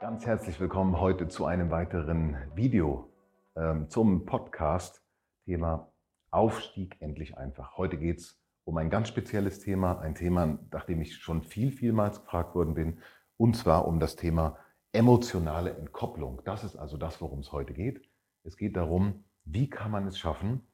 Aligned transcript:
Ganz 0.00 0.24
herzlich 0.24 0.58
willkommen 0.58 0.98
heute 0.98 1.28
zu 1.28 1.44
einem 1.44 1.70
weiteren 1.70 2.34
Video 2.54 3.12
ähm, 3.54 3.90
zum 3.90 4.24
Podcast 4.24 5.04
Thema 5.44 5.92
Aufstieg 6.30 6.96
endlich 7.00 7.36
einfach. 7.36 7.76
Heute 7.76 7.98
geht 7.98 8.20
es 8.20 8.40
um 8.64 8.78
ein 8.78 8.88
ganz 8.88 9.08
spezielles 9.08 9.60
Thema, 9.60 9.98
ein 9.98 10.14
Thema, 10.14 10.58
nach 10.72 10.86
dem 10.86 11.02
ich 11.02 11.18
schon 11.18 11.42
viel, 11.42 11.70
vielmals 11.70 12.22
gefragt 12.22 12.54
worden 12.54 12.72
bin, 12.72 13.02
und 13.36 13.58
zwar 13.58 13.86
um 13.86 14.00
das 14.00 14.16
Thema 14.16 14.56
emotionale 14.92 15.76
Entkopplung. 15.76 16.40
Das 16.46 16.64
ist 16.64 16.76
also 16.76 16.96
das, 16.96 17.20
worum 17.20 17.40
es 17.40 17.52
heute 17.52 17.74
geht. 17.74 18.00
Es 18.42 18.56
geht 18.56 18.76
darum, 18.76 19.24
wie 19.44 19.68
kann 19.68 19.90
man 19.90 20.06
es 20.06 20.18
schaffen, 20.18 20.66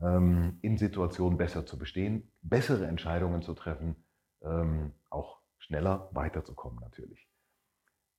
ähm, 0.00 0.58
in 0.62 0.78
Situationen 0.78 1.36
besser 1.36 1.66
zu 1.66 1.78
bestehen, 1.78 2.32
bessere 2.40 2.86
Entscheidungen 2.86 3.42
zu 3.42 3.52
treffen, 3.52 3.96
ähm, 4.40 4.94
auch 5.10 5.42
schneller 5.58 6.08
weiterzukommen 6.12 6.80
natürlich. 6.80 7.28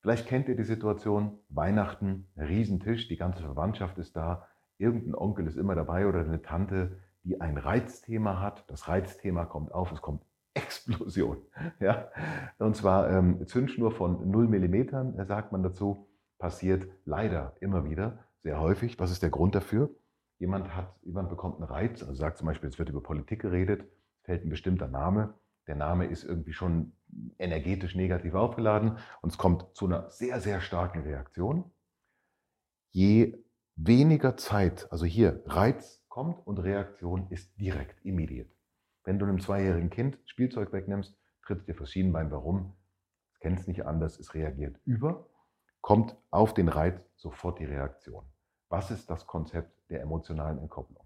Vielleicht 0.01 0.27
kennt 0.27 0.49
ihr 0.49 0.55
die 0.55 0.63
Situation, 0.63 1.37
Weihnachten, 1.49 2.27
Riesentisch, 2.35 3.07
die 3.07 3.17
ganze 3.17 3.43
Verwandtschaft 3.43 3.99
ist 3.99 4.15
da, 4.15 4.47
irgendein 4.77 5.13
Onkel 5.13 5.45
ist 5.45 5.57
immer 5.57 5.75
dabei 5.75 6.07
oder 6.07 6.21
eine 6.21 6.41
Tante, 6.41 6.97
die 7.23 7.39
ein 7.39 7.57
Reizthema 7.57 8.39
hat. 8.39 8.65
Das 8.67 8.87
Reizthema 8.87 9.45
kommt 9.45 9.71
auf, 9.71 9.91
es 9.91 10.01
kommt 10.01 10.23
Explosion. 10.53 11.37
Ja? 11.79 12.09
Und 12.57 12.75
zwar 12.75 13.09
ähm, 13.11 13.45
Zündschnur 13.45 13.91
von 13.91 14.29
0 14.29 14.47
mm, 14.47 15.23
sagt 15.25 15.51
man 15.51 15.61
dazu, 15.61 16.07
passiert 16.39 16.87
leider 17.05 17.55
immer 17.59 17.85
wieder, 17.85 18.25
sehr 18.39 18.59
häufig. 18.59 18.99
Was 18.99 19.11
ist 19.11 19.21
der 19.21 19.29
Grund 19.29 19.53
dafür? 19.53 19.91
Jemand, 20.39 20.75
hat, 20.75 20.95
jemand 21.03 21.29
bekommt 21.29 21.57
einen 21.57 21.65
Reiz, 21.65 22.01
also 22.01 22.15
sagt 22.15 22.39
zum 22.39 22.47
Beispiel, 22.47 22.69
es 22.69 22.79
wird 22.79 22.89
über 22.89 23.03
Politik 23.03 23.41
geredet, 23.41 23.85
fällt 24.23 24.43
ein 24.43 24.49
bestimmter 24.49 24.87
Name, 24.87 25.35
der 25.67 25.75
Name 25.75 26.05
ist 26.05 26.23
irgendwie 26.23 26.53
schon 26.53 26.93
energetisch 27.37 27.95
negativ 27.95 28.33
aufgeladen 28.33 28.97
und 29.21 29.31
es 29.31 29.37
kommt 29.37 29.67
zu 29.73 29.85
einer 29.85 30.09
sehr, 30.09 30.39
sehr 30.39 30.61
starken 30.61 31.01
Reaktion. 31.01 31.71
Je 32.91 33.43
weniger 33.75 34.37
Zeit, 34.37 34.91
also 34.91 35.05
hier 35.05 35.43
Reiz 35.45 36.03
kommt 36.07 36.45
und 36.45 36.59
Reaktion 36.59 37.27
ist 37.29 37.57
direkt, 37.59 38.03
immediate. 38.05 38.49
Wenn 39.03 39.17
du 39.17 39.25
einem 39.25 39.39
zweijährigen 39.39 39.89
Kind 39.89 40.19
Spielzeug 40.25 40.71
wegnimmst, 40.73 41.17
tritt 41.43 41.67
dir 41.67 41.75
das 41.75 41.89
Schienenbein. 41.91 42.31
Warum? 42.31 42.75
Es 43.33 43.39
kennt 43.39 43.59
es 43.59 43.67
nicht 43.67 43.85
anders, 43.85 44.19
es 44.19 44.33
reagiert 44.33 44.79
über, 44.85 45.27
kommt 45.81 46.15
auf 46.29 46.53
den 46.53 46.67
Reiz 46.67 47.09
sofort 47.15 47.59
die 47.59 47.65
Reaktion. 47.65 48.25
Was 48.69 48.91
ist 48.91 49.09
das 49.09 49.25
Konzept 49.25 49.89
der 49.89 50.01
emotionalen 50.01 50.59
Entkopplung? 50.59 51.05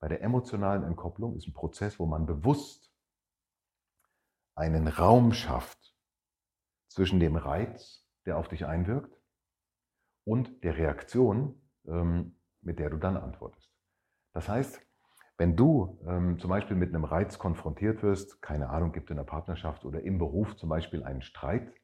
Bei 0.00 0.08
der 0.08 0.22
emotionalen 0.22 0.82
Entkopplung 0.82 1.36
ist 1.36 1.46
ein 1.46 1.54
Prozess, 1.54 1.98
wo 1.98 2.06
man 2.06 2.26
bewusst 2.26 2.93
einen 4.54 4.88
Raum 4.88 5.32
schafft 5.32 5.94
zwischen 6.88 7.20
dem 7.20 7.36
Reiz, 7.36 8.06
der 8.26 8.38
auf 8.38 8.48
dich 8.48 8.66
einwirkt, 8.66 9.20
und 10.24 10.62
der 10.64 10.76
Reaktion, 10.76 11.60
ähm, 11.86 12.38
mit 12.62 12.78
der 12.78 12.90
du 12.90 12.96
dann 12.96 13.16
antwortest. 13.16 13.70
Das 14.32 14.48
heißt, 14.48 14.80
wenn 15.36 15.56
du 15.56 16.00
ähm, 16.06 16.38
zum 16.38 16.50
Beispiel 16.50 16.76
mit 16.76 16.94
einem 16.94 17.04
Reiz 17.04 17.38
konfrontiert 17.38 18.02
wirst, 18.02 18.40
keine 18.40 18.70
Ahnung, 18.70 18.92
gibt 18.92 19.10
in 19.10 19.16
der 19.16 19.24
Partnerschaft 19.24 19.84
oder 19.84 20.02
im 20.02 20.18
Beruf 20.18 20.56
zum 20.56 20.68
Beispiel 20.68 21.02
einen 21.02 21.22
Streit 21.22 21.74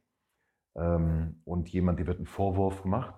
ähm, 0.77 1.43
und 1.45 1.69
jemand, 1.69 1.99
dir 1.99 2.07
wird 2.07 2.21
ein 2.21 2.27
Vorwurf 2.27 2.83
gemacht, 2.83 3.15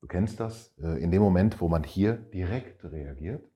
du 0.00 0.06
kennst 0.06 0.38
das, 0.38 0.76
äh, 0.78 1.02
in 1.02 1.10
dem 1.10 1.20
Moment, 1.20 1.60
wo 1.60 1.68
man 1.68 1.82
hier 1.82 2.14
direkt 2.14 2.84
reagiert, 2.84 3.51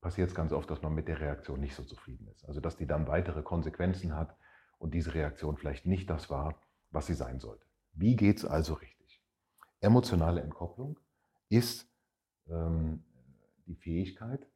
passiert 0.00 0.28
es 0.28 0.34
ganz 0.34 0.52
oft, 0.52 0.70
dass 0.70 0.82
man 0.82 0.94
mit 0.94 1.08
der 1.08 1.20
Reaktion 1.20 1.60
nicht 1.60 1.74
so 1.74 1.84
zufrieden 1.84 2.28
ist. 2.28 2.44
Also 2.46 2.60
dass 2.60 2.76
die 2.76 2.86
dann 2.86 3.06
weitere 3.06 3.42
Konsequenzen 3.42 4.16
hat 4.16 4.36
und 4.78 4.94
diese 4.94 5.14
Reaktion 5.14 5.56
vielleicht 5.56 5.86
nicht 5.86 6.08
das 6.08 6.30
war, 6.30 6.60
was 6.90 7.06
sie 7.06 7.14
sein 7.14 7.38
sollte. 7.38 7.66
Wie 7.92 8.16
geht 8.16 8.38
es 8.38 8.44
also 8.44 8.74
richtig? 8.74 9.22
Emotionale 9.80 10.40
Entkopplung 10.42 10.98
ist 11.48 11.90
ähm, 12.48 13.04
die 13.66 13.76
Fähigkeit, 13.76 14.46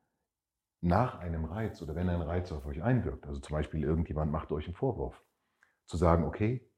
nach 0.84 1.18
einem 1.18 1.46
Reiz 1.46 1.80
oder 1.80 1.94
wenn 1.94 2.10
ein 2.10 2.20
Reiz 2.20 2.52
auf 2.52 2.66
euch 2.66 2.82
einwirkt, 2.82 3.26
also 3.26 3.40
zum 3.40 3.54
Beispiel 3.54 3.82
irgendjemand 3.82 4.30
macht 4.30 4.52
euch 4.52 4.66
einen 4.66 4.74
Vorwurf, 4.74 5.24
zu 5.86 5.96
sagen, 5.96 6.24
okay, 6.24 6.70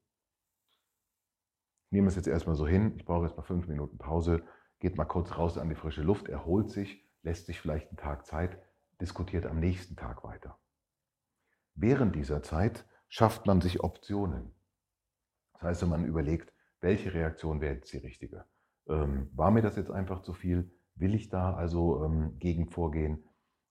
ich 1.85 1.91
nehme 1.91 2.07
es 2.07 2.15
jetzt 2.15 2.27
erstmal 2.27 2.55
so 2.55 2.65
hin, 2.65 2.93
ich 2.95 3.03
brauche 3.03 3.25
jetzt 3.25 3.35
mal 3.35 3.43
fünf 3.43 3.67
Minuten 3.67 3.97
Pause, 3.97 4.43
geht 4.79 4.95
mal 4.95 5.05
kurz 5.05 5.37
raus 5.37 5.57
an 5.57 5.67
die 5.67 5.75
frische 5.75 6.03
Luft, 6.03 6.29
erholt 6.29 6.69
sich 6.69 7.05
lässt 7.27 7.45
sich 7.45 7.59
vielleicht 7.59 7.89
einen 7.89 7.97
Tag 7.97 8.25
Zeit, 8.25 8.57
diskutiert 9.01 9.45
am 9.45 9.59
nächsten 9.59 9.97
Tag 9.97 10.23
weiter. 10.23 10.57
Während 11.75 12.15
dieser 12.15 12.41
Zeit 12.41 12.85
schafft 13.09 13.45
man 13.45 13.59
sich 13.59 13.83
Optionen. 13.83 14.55
Das 15.53 15.63
heißt, 15.63 15.85
man 15.87 16.05
überlegt, 16.05 16.53
welche 16.79 17.13
Reaktion 17.13 17.59
wäre 17.59 17.75
jetzt 17.75 17.91
die 17.91 17.97
richtige. 17.97 18.45
Ähm, 18.87 19.29
war 19.35 19.51
mir 19.51 19.61
das 19.61 19.75
jetzt 19.75 19.91
einfach 19.91 20.21
zu 20.21 20.33
viel? 20.33 20.71
Will 20.95 21.13
ich 21.13 21.29
da 21.29 21.53
also 21.53 22.05
ähm, 22.05 22.39
gegen 22.39 22.69
vorgehen? 22.69 23.25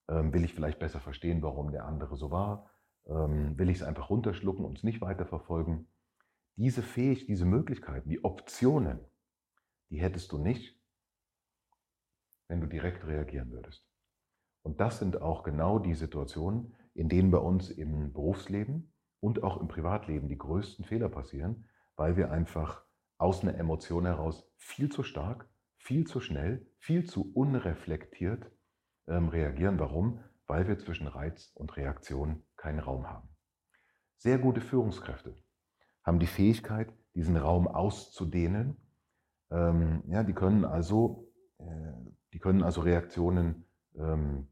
Ähm, 0.09 0.35
will 0.35 0.45
ich 0.45 0.53
vielleicht 0.53 0.79
besser 0.79 1.01
verstehen, 1.01 1.43
warum 1.43 1.73
der 1.73 1.87
andere 1.87 2.17
so 2.17 2.31
war? 2.31 2.71
Ähm, 3.07 3.59
will 3.59 3.71
ich 3.71 3.79
es 3.79 3.83
einfach 3.83 4.11
runterschlucken 4.11 4.65
und 4.65 4.79
es 4.79 4.85
nicht 4.85 5.01
weiterverfolgen? 5.01 5.89
Diese 6.57 6.83
Fähigkeit, 6.83 7.29
diese 7.29 7.47
Möglichkeiten, 7.47 8.11
die 8.11 8.23
Optionen, 8.23 9.01
die 9.89 10.01
hättest 10.01 10.31
du 10.33 10.39
nicht, 10.39 10.79
wenn 12.49 12.61
du 12.61 12.67
direkt 12.67 13.07
reagieren 13.07 13.51
würdest. 13.51 13.87
Und 14.63 14.81
das 14.81 14.99
sind 14.99 15.21
auch 15.23 15.43
genau 15.43 15.79
die 15.79 15.95
Situationen, 15.95 16.75
in 16.95 17.09
denen 17.09 17.31
bei 17.31 17.39
uns 17.39 17.71
im 17.71 18.13
Berufsleben 18.13 18.93
und 19.21 19.43
auch 19.43 19.61
im 19.61 19.69
Privatleben 19.69 20.29
die 20.29 20.39
größten 20.39 20.85
Fehler 20.85 21.09
passieren, 21.09 21.69
weil 21.97 22.17
wir 22.17 22.31
einfach 22.31 22.85
aus 23.19 23.43
einer 23.43 23.55
Emotion 23.55 24.07
heraus 24.07 24.51
viel 24.57 24.91
zu 24.91 25.03
stark, 25.03 25.49
viel 25.79 26.07
zu 26.07 26.21
schnell, 26.21 26.67
viel 26.79 27.05
zu 27.05 27.33
unreflektiert 27.33 28.51
ähm, 29.07 29.29
reagieren. 29.29 29.79
Warum? 29.79 30.21
Weil 30.47 30.69
wir 30.69 30.79
zwischen 30.79 31.07
Reiz 31.07 31.53
und 31.55 31.77
Reaktion 31.77 32.45
keinen 32.57 32.81
Raum 32.81 33.09
haben. 33.09 33.29
Sehr 34.17 34.39
gute 34.39 34.61
Führungskräfte 34.61 35.37
haben 36.05 36.19
die 36.19 36.27
Fähigkeit, 36.27 36.93
diesen 37.15 37.37
Raum 37.37 37.69
auszudehnen. 37.69 38.77
Ähm, 39.51 40.03
ja, 40.09 40.23
die 40.23 40.35
können 40.35 40.65
also 40.65 41.33
äh, 41.59 41.65
die 42.33 42.39
können 42.39 42.63
also 42.63 42.81
Reaktionen 42.81 43.67
ähm, 43.95 44.49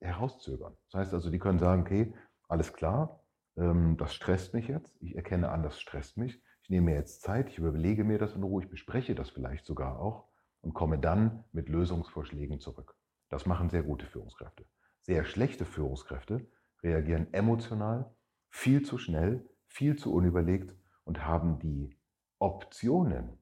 herauszögern. 0.00 0.76
Das 0.86 1.00
heißt 1.00 1.14
also, 1.14 1.30
die 1.30 1.38
können 1.38 1.58
sagen, 1.58 1.82
okay, 1.82 2.14
alles 2.48 2.72
klar, 2.72 3.24
ähm, 3.56 3.96
das 3.96 4.14
stresst 4.14 4.54
mich 4.54 4.68
jetzt, 4.68 4.96
ich 5.00 5.16
erkenne 5.16 5.50
an, 5.50 5.62
das 5.62 5.80
stresst 5.80 6.16
mich, 6.16 6.42
ich 6.62 6.70
nehme 6.70 6.86
mir 6.86 6.96
jetzt 6.96 7.22
Zeit, 7.22 7.48
ich 7.48 7.58
überlege 7.58 8.04
mir 8.04 8.18
das 8.18 8.34
in 8.34 8.42
Ruhe, 8.42 8.62
ich 8.62 8.70
bespreche 8.70 9.14
das 9.14 9.30
vielleicht 9.30 9.66
sogar 9.66 9.98
auch 9.98 10.28
und 10.60 10.74
komme 10.74 10.98
dann 10.98 11.44
mit 11.52 11.68
Lösungsvorschlägen 11.68 12.60
zurück. 12.60 12.96
Das 13.28 13.46
machen 13.46 13.70
sehr 13.70 13.82
gute 13.82 14.06
Führungskräfte. 14.06 14.64
Sehr 15.02 15.24
schlechte 15.24 15.64
Führungskräfte 15.64 16.46
reagieren 16.82 17.32
emotional, 17.32 18.14
viel 18.48 18.82
zu 18.82 18.96
schnell, 18.98 19.46
viel 19.66 19.96
zu 19.96 20.12
unüberlegt 20.12 20.74
und 21.04 21.26
haben 21.26 21.58
die 21.58 21.98
Optionen, 22.38 23.38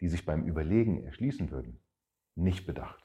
die 0.00 0.08
sich 0.08 0.24
beim 0.26 0.44
Überlegen 0.44 1.04
erschließen 1.04 1.50
würden, 1.50 1.80
nicht 2.36 2.66
bedacht. 2.66 3.02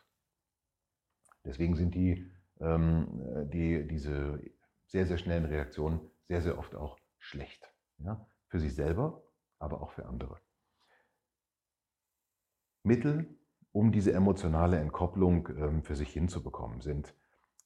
Deswegen 1.44 1.76
sind 1.76 1.96
die, 1.96 2.32
ähm, 2.60 3.50
die, 3.52 3.88
diese 3.88 4.40
sehr, 4.86 5.08
sehr 5.08 5.18
schnellen 5.18 5.46
Reaktionen 5.46 6.02
sehr, 6.28 6.42
sehr 6.42 6.58
oft 6.58 6.76
auch 6.76 7.00
schlecht. 7.18 7.74
Ja? 7.98 8.26
Für 8.48 8.60
sich 8.60 8.76
selber, 8.76 9.24
aber 9.60 9.82
auch 9.82 9.92
für 9.92 10.06
andere. 10.06 10.40
Mittel, 12.84 13.38
um 13.72 13.92
diese 13.92 14.14
emotionale 14.14 14.80
Entkopplung 14.80 15.48
ähm, 15.50 15.84
für 15.84 15.96
sich 15.96 16.12
hinzubekommen, 16.12 16.82
sind 16.82 17.16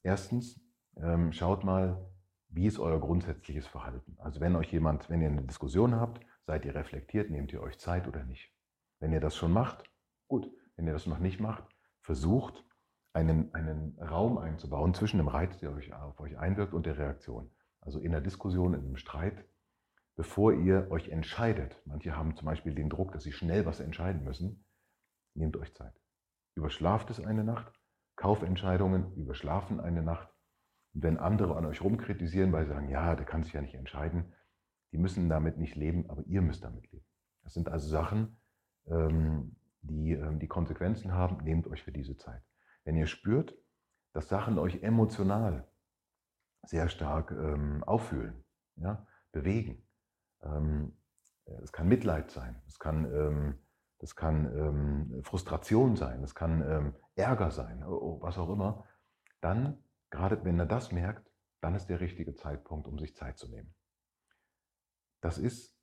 erstens, 0.02 0.60
ähm, 0.96 1.32
schaut 1.32 1.64
mal, 1.64 2.10
wie 2.48 2.66
ist 2.66 2.78
euer 2.78 3.00
grundsätzliches 3.00 3.66
Verhalten? 3.66 4.16
Also 4.18 4.40
wenn 4.40 4.56
euch 4.56 4.72
jemand, 4.72 5.10
wenn 5.10 5.20
ihr 5.20 5.28
eine 5.28 5.42
Diskussion 5.42 5.96
habt, 5.96 6.24
seid 6.46 6.64
ihr 6.64 6.74
reflektiert, 6.74 7.30
nehmt 7.30 7.52
ihr 7.52 7.60
euch 7.60 7.78
Zeit 7.78 8.06
oder 8.06 8.24
nicht? 8.24 8.52
Wenn 9.00 9.12
ihr 9.12 9.20
das 9.20 9.36
schon 9.36 9.52
macht, 9.52 9.90
gut. 10.28 10.50
Wenn 10.76 10.86
ihr 10.86 10.92
das 10.92 11.06
noch 11.06 11.18
nicht 11.18 11.40
macht, 11.40 11.64
versucht 12.00 12.64
einen, 13.12 13.52
einen 13.54 13.98
Raum 13.98 14.38
einzubauen 14.38 14.94
zwischen 14.94 15.16
dem 15.16 15.28
Reiz, 15.28 15.58
der 15.58 15.72
euch, 15.72 15.92
auf 15.92 16.20
euch 16.20 16.38
einwirkt, 16.38 16.74
und 16.74 16.86
der 16.86 16.98
Reaktion. 16.98 17.50
Also 17.80 17.98
in 17.98 18.12
der 18.12 18.20
Diskussion, 18.20 18.74
in 18.74 18.80
einem 18.80 18.96
Streit, 18.96 19.44
bevor 20.16 20.52
ihr 20.52 20.90
euch 20.90 21.08
entscheidet. 21.08 21.80
Manche 21.86 22.16
haben 22.16 22.36
zum 22.36 22.46
Beispiel 22.46 22.74
den 22.74 22.90
Druck, 22.90 23.12
dass 23.12 23.22
sie 23.22 23.32
schnell 23.32 23.64
was 23.64 23.80
entscheiden 23.80 24.24
müssen. 24.24 24.64
Nehmt 25.34 25.56
euch 25.56 25.74
Zeit. 25.74 25.94
Überschlaft 26.54 27.10
es 27.10 27.20
eine 27.20 27.44
Nacht. 27.44 27.72
Kaufentscheidungen 28.16 29.14
überschlafen 29.14 29.80
eine 29.80 30.02
Nacht. 30.02 30.28
Und 30.94 31.02
wenn 31.02 31.18
andere 31.18 31.56
an 31.56 31.66
euch 31.66 31.82
rumkritisieren, 31.82 32.52
weil 32.52 32.64
sie 32.64 32.72
sagen, 32.72 32.88
ja, 32.88 33.14
der 33.14 33.26
kann 33.26 33.44
sich 33.44 33.52
ja 33.52 33.60
nicht 33.60 33.74
entscheiden, 33.74 34.34
die 34.92 34.98
müssen 34.98 35.28
damit 35.28 35.58
nicht 35.58 35.76
leben, 35.76 36.08
aber 36.08 36.22
ihr 36.26 36.40
müsst 36.40 36.64
damit 36.64 36.90
leben. 36.90 37.04
Das 37.42 37.52
sind 37.52 37.68
also 37.68 37.88
Sachen, 37.88 38.40
ähm, 38.86 39.56
die 40.16 40.22
ähm, 40.22 40.38
die 40.38 40.48
Konsequenzen 40.48 41.12
haben. 41.12 41.42
Nehmt 41.44 41.66
euch 41.66 41.82
für 41.82 41.92
diese 41.92 42.16
Zeit. 42.16 42.42
Wenn 42.84 42.96
ihr 42.96 43.06
spürt, 43.06 43.56
dass 44.12 44.28
Sachen 44.28 44.58
euch 44.58 44.82
emotional 44.82 45.68
sehr 46.64 46.88
stark 46.88 47.30
ähm, 47.30 47.84
auffühlen, 47.84 48.44
ja, 48.76 49.06
bewegen, 49.32 49.82
es 51.62 51.72
kann 51.72 51.88
Mitleid 51.88 52.30
sein, 52.30 52.62
es 52.66 52.78
kann, 52.78 53.58
das 53.98 54.14
kann 54.14 55.22
Frustration 55.24 55.96
sein, 55.96 56.22
es 56.22 56.34
kann 56.34 56.94
Ärger 57.16 57.50
sein, 57.50 57.82
was 57.82 58.38
auch 58.38 58.50
immer, 58.50 58.84
dann 59.40 59.82
Gerade 60.10 60.44
wenn 60.44 60.58
er 60.58 60.66
das 60.66 60.92
merkt, 60.92 61.30
dann 61.60 61.74
ist 61.74 61.88
der 61.88 62.00
richtige 62.00 62.34
Zeitpunkt, 62.34 62.86
um 62.86 62.98
sich 62.98 63.16
Zeit 63.16 63.38
zu 63.38 63.48
nehmen. 63.48 63.74
Das 65.20 65.38
ist, 65.38 65.75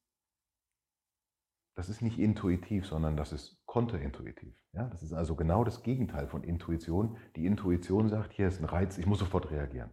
das 1.75 1.89
ist 1.89 2.01
nicht 2.01 2.19
intuitiv, 2.19 2.85
sondern 2.85 3.17
das 3.17 3.33
ist 3.33 3.63
konterintuitiv. 3.65 4.55
Ja? 4.73 4.87
Das 4.89 5.01
ist 5.01 5.13
also 5.13 5.35
genau 5.35 5.63
das 5.63 5.83
Gegenteil 5.83 6.27
von 6.27 6.43
Intuition. 6.43 7.17
Die 7.35 7.45
Intuition 7.45 8.09
sagt, 8.09 8.33
hier 8.33 8.47
ist 8.47 8.59
ein 8.59 8.65
Reiz, 8.65 8.97
ich 8.97 9.05
muss 9.05 9.19
sofort 9.19 9.49
reagieren. 9.49 9.91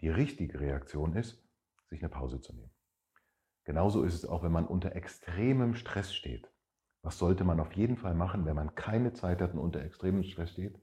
Die 0.00 0.08
richtige 0.08 0.60
Reaktion 0.60 1.14
ist, 1.14 1.44
sich 1.88 2.00
eine 2.00 2.08
Pause 2.08 2.40
zu 2.40 2.54
nehmen. 2.54 2.72
Genauso 3.64 4.02
ist 4.02 4.14
es 4.14 4.24
auch, 4.24 4.42
wenn 4.42 4.52
man 4.52 4.66
unter 4.66 4.96
extremem 4.96 5.74
Stress 5.74 6.14
steht. 6.14 6.50
Was 7.02 7.18
sollte 7.18 7.44
man 7.44 7.60
auf 7.60 7.72
jeden 7.72 7.96
Fall 7.96 8.14
machen, 8.14 8.44
wenn 8.46 8.56
man 8.56 8.74
keine 8.74 9.12
Zeit 9.12 9.40
hat 9.40 9.52
und 9.52 9.58
unter 9.58 9.82
extremem 9.82 10.22
Stress 10.22 10.50
steht? 10.52 10.80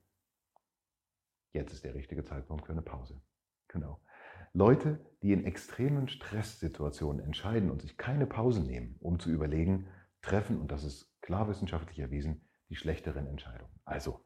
Jetzt 1.54 1.74
ist 1.74 1.84
der 1.84 1.96
richtige 1.96 2.24
Zeitpunkt 2.24 2.66
für 2.66 2.74
eine 2.74 2.82
Pause. 2.82 3.22
Genau. 3.68 4.02
Leute, 4.54 5.00
die 5.22 5.34
in 5.34 5.46
extremen 5.46 6.08
Stresssituationen 6.08 7.24
entscheiden 7.24 7.70
und 7.70 7.82
sich 7.82 7.98
keine 7.98 8.26
Pause 8.26 8.62
nehmen, 8.62 8.96
um 9.00 9.20
zu 9.20 9.30
überlegen, 9.30 9.88
treffen, 10.22 10.60
und 10.60 10.72
das 10.72 10.84
ist 10.84 11.12
klar 11.22 11.48
wissenschaftlich 11.48 12.00
erwiesen, 12.00 12.42
die 12.70 12.76
schlechteren 12.76 13.28
Entscheidungen. 13.28 13.80
Also, 13.86 14.22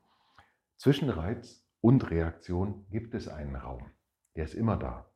zwischen 0.78 1.10
Reiz 1.10 1.66
und 1.81 2.10
Reaktion 2.10 2.86
gibt 2.90 3.13
es 3.13 3.28
einen 3.28 3.56
Raum. 3.56 3.92
Der 4.36 4.45
ist 4.45 4.54
immer 4.54 4.78
da. 4.78 5.10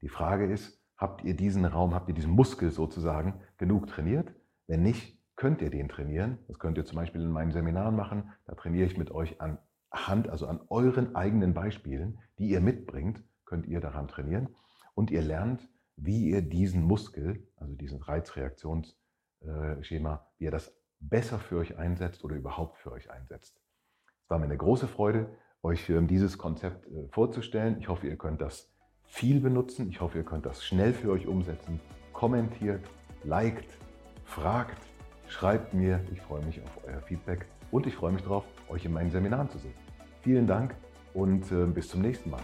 Die 0.00 0.08
Frage 0.08 0.46
ist, 0.46 0.80
habt 0.96 1.22
ihr 1.24 1.34
diesen 1.34 1.64
Raum, 1.64 1.94
habt 1.94 2.08
ihr 2.08 2.14
diesen 2.14 2.32
Muskel 2.32 2.70
sozusagen 2.70 3.40
genug 3.56 3.86
trainiert? 3.86 4.34
Wenn 4.66 4.82
nicht, 4.82 5.18
könnt 5.36 5.62
ihr 5.62 5.70
den 5.70 5.88
trainieren. 5.88 6.38
Das 6.46 6.58
könnt 6.58 6.78
ihr 6.78 6.84
zum 6.84 6.96
Beispiel 6.96 7.22
in 7.22 7.30
meinen 7.30 7.52
Seminaren 7.52 7.96
machen. 7.96 8.32
Da 8.44 8.54
trainiere 8.54 8.86
ich 8.86 8.96
mit 8.96 9.10
euch 9.10 9.40
an 9.40 9.58
Hand, 9.92 10.28
also 10.28 10.46
an 10.46 10.60
euren 10.68 11.14
eigenen 11.14 11.54
Beispielen, 11.54 12.18
die 12.38 12.48
ihr 12.48 12.60
mitbringt, 12.60 13.22
könnt 13.44 13.66
ihr 13.66 13.80
daran 13.80 14.08
trainieren. 14.08 14.54
Und 14.94 15.10
ihr 15.10 15.22
lernt, 15.22 15.68
wie 15.96 16.30
ihr 16.30 16.42
diesen 16.42 16.82
Muskel, 16.82 17.46
also 17.56 17.74
diesen 17.74 18.00
Reizreaktionsschema, 19.44 20.26
wie 20.38 20.44
ihr 20.44 20.50
das 20.50 20.74
besser 21.00 21.38
für 21.38 21.58
euch 21.58 21.78
einsetzt 21.78 22.24
oder 22.24 22.36
überhaupt 22.36 22.78
für 22.78 22.92
euch 22.92 23.10
einsetzt. 23.10 23.60
Es 24.24 24.30
war 24.30 24.38
mir 24.38 24.44
eine 24.44 24.56
große 24.56 24.86
Freude, 24.86 25.28
euch 25.62 25.90
dieses 26.08 26.38
Konzept 26.38 26.86
äh, 26.86 27.08
vorzustellen. 27.10 27.78
Ich 27.78 27.88
hoffe, 27.88 28.06
ihr 28.08 28.16
könnt 28.16 28.40
das 28.40 28.72
viel 29.04 29.40
benutzen. 29.40 29.88
Ich 29.88 30.00
hoffe, 30.00 30.18
ihr 30.18 30.24
könnt 30.24 30.46
das 30.46 30.64
schnell 30.64 30.92
für 30.92 31.10
euch 31.10 31.26
umsetzen. 31.26 31.80
Kommentiert, 32.12 32.84
liked, 33.24 33.68
fragt, 34.24 34.80
schreibt 35.28 35.74
mir. 35.74 36.00
Ich 36.12 36.20
freue 36.20 36.44
mich 36.44 36.62
auf 36.62 36.84
euer 36.86 37.00
Feedback 37.02 37.46
und 37.70 37.86
ich 37.86 37.94
freue 37.94 38.12
mich 38.12 38.22
darauf, 38.22 38.44
euch 38.68 38.84
in 38.84 38.92
meinen 38.92 39.10
Seminaren 39.10 39.50
zu 39.50 39.58
sehen. 39.58 39.74
Vielen 40.22 40.46
Dank 40.46 40.74
und 41.14 41.50
äh, 41.52 41.66
bis 41.66 41.88
zum 41.88 42.00
nächsten 42.00 42.30
Mal. 42.30 42.42